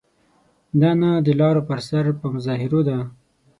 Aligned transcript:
دا 0.81 0.91
نه 1.01 1.09
د 1.25 1.27
لارو 1.39 1.61
پر 1.69 1.79
سر 1.87 2.05
په 2.19 2.27
مظاهرو 2.33 2.79
ده. 2.89 2.97